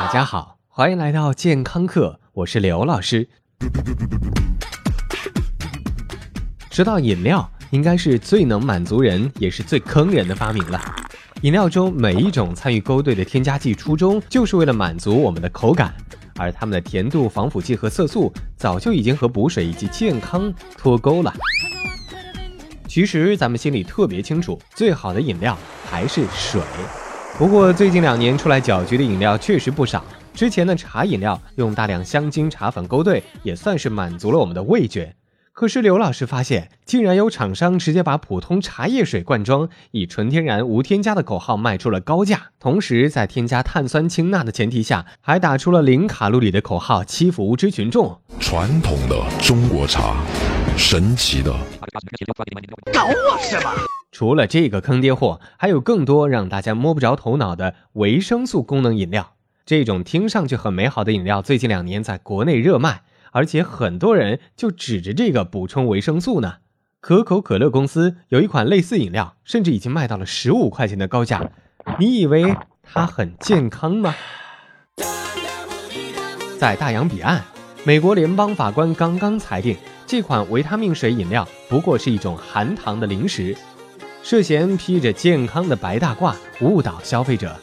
[0.00, 3.28] 大家好，欢迎来到健康课，我是刘老师。
[6.70, 10.80] 说到饮料，应该是最能满足人，也是最坑人的发明了。
[11.42, 15.92] 饮料中每一种参与勾兑的添加剂，初衷就是为了满足我们的口感，
[16.36, 21.34] 而它们的甜度、防腐剂和色素早就已经和补水以及健康脱钩了。
[22.86, 25.58] 其实咱们心里特别清楚，最好的饮料
[25.90, 26.62] 还是水。
[27.36, 35.14] 不过最近两年出来搅局的饮料确实不少，之前的茶饮料用大量香精、茶粉勾兑，也算是满足了我们的味觉。
[35.52, 48.20] 可是刘老师发现，竟然有厂商直接把普通茶叶水灌装，以纯天然无添加的口号卖出了高价，同时在添加碳酸氢钠的前提下，还打出了零卡路里的口号，欺负无知群众。
[48.38, 50.16] 传统的中国茶，
[50.76, 51.52] 神奇的，
[52.92, 53.74] 搞我是吧？
[54.18, 59.34] 除了这个坑爹货，还有更多让大家摸不着头脑的维生素功能饮料。
[59.64, 63.02] 这种听上去很美好的饮料，最近两年在国内热卖。
[63.30, 66.54] 而且很多人就指着这个补充维生素呢。
[67.00, 71.52] 可口可乐公司有一款类似饮料，甚至已经卖到了十五块钱的高价。
[72.00, 74.16] 你以为它很健康吗？
[76.58, 77.44] 在大洋彼岸，
[77.84, 79.76] 美国联邦法官刚刚裁定，
[80.08, 83.56] 这款维他命水饮料不过是一种含糖的零食，
[84.22, 87.56] 涉嫌披着健康的白大褂误导消费者。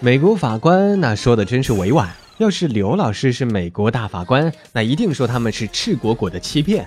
[0.00, 2.08] 美国法官那说的真是委婉。
[2.38, 6.86] 要是刘老师是美国大法官，那一定说他们是赤果果的欺骗。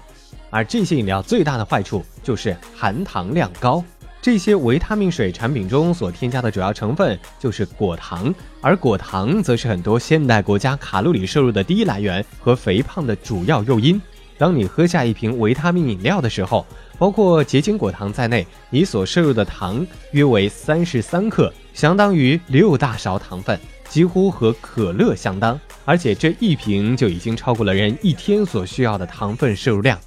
[0.49, 3.83] 而这些饮料最大的坏处就是含糖量高。
[4.21, 14.01] 这些维他命水产品中所添加的主要成分就是果糖，而果糖则是很多现代国家卡路里摄入的第一来源和肥胖的主要诱因。
[14.37, 16.65] 当你喝下一瓶维他命饮料的时候，
[16.97, 23.59] 包括结晶果糖在内，你所摄入的糖约为三十三克，相当于六大勺糖分。
[23.89, 29.97] 几乎和可乐相当，而且这一瓶就已经超过了人一天所需要的糖分摄入量。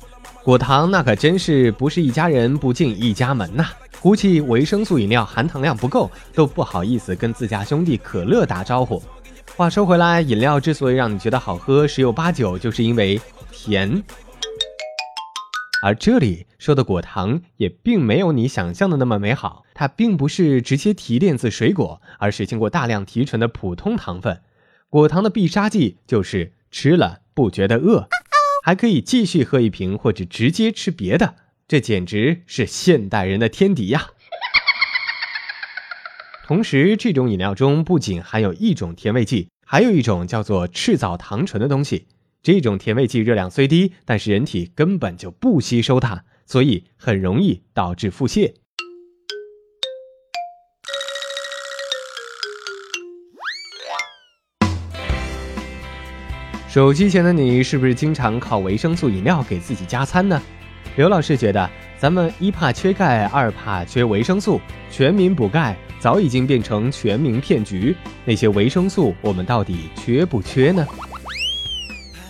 [0.45, 3.69] 果糖那可真是不是一家人不进一家门呐！
[3.99, 9.03] 估计维生素饮料含糖量不够，都不好意思跟自家兄弟可乐打招呼。
[9.61, 13.21] 话说回来，饮料之所以让你觉得好喝，十有八九就是因为
[13.53, 14.03] 甜。
[15.83, 24.41] 而这里说的果糖也并没有你想象的那么美好，它并不是直接提炼自水果，而是经过大量提纯的普通糖分。
[24.89, 28.09] 果糖的必杀技就是吃了不觉得饿，
[28.65, 31.35] 还可以继续喝一瓶或者直接吃别的，
[31.69, 34.13] 这简直是现代人的天敌呀！
[36.51, 42.09] 同时，这种饮料中不仅含有一种甜味剂，还有一种叫做赤藻糖醇的东西。
[42.43, 48.53] 这种甜味剂热量虽低，但是人体根本就不吸收它，所以很容易导致腹泻。
[56.69, 60.43] 手机前的你是不是经常靠维生素饮料给自己加餐呢？
[60.97, 64.59] 刘老师觉得，咱们一怕缺钙，二怕缺维生素，
[64.91, 67.95] 全民补钙早已经变成全民骗局。
[68.25, 70.87] 那些维生素，我们到底缺不缺呢？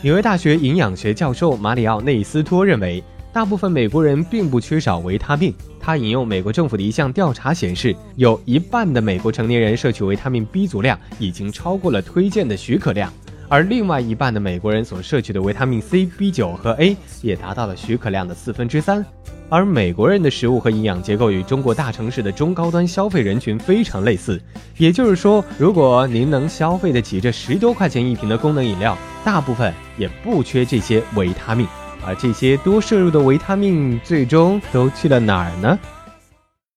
[0.03, 3.01] 纽约大学营养学教授马里奥内斯托认为，
[3.33, 5.55] 大部分美国人并不缺少维他命。
[5.79, 13.13] 他引用美国政府的一项调查显示，有一半的美国成年人摄取维他命 B 族量已经超过了推荐的许可量，
[13.51, 19.05] 而另外一半的美国人所摄取的维他命 C、B9 和 A 也达到了许可量的四分之三。
[19.49, 24.41] 而美国人的食物和营养结构与中国大城市的中高端消费人群非常类似，
[24.79, 31.67] 也就是说，如果您能消费得起这十多块钱一瓶的功能饮料，大部分也不缺这些维他命。
[32.07, 35.77] 而这些多摄入的维他命最终都去了哪儿呢？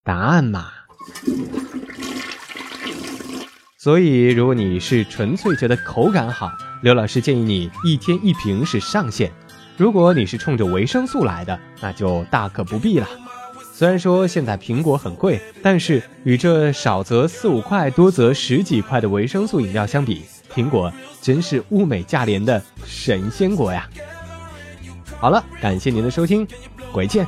[0.03, 0.65] 答案嘛。
[3.83, 6.49] 所以，如果你是纯粹觉得口感好，
[6.83, 9.29] 刘老师建议你一天一瓶是上限。
[9.75, 13.05] 如果你是冲着维生素来的，那就大可不必了。
[13.73, 20.21] 虽然说现在苹果很贵，但是与这少则四五块，多则十几块的维生素饮料相比，
[20.55, 20.89] 苹果
[21.21, 23.85] 真是物美价廉的神仙果呀！
[25.19, 26.47] 好了，感谢您的收听，
[26.93, 27.27] 回见。